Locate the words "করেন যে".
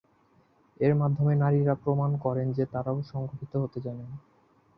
2.17-2.63